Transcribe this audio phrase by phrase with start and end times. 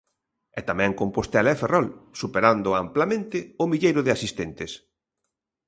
[0.59, 1.87] E tamén Compostela e Ferrol,
[2.21, 4.71] superando amplamente o milleiro de asistentes.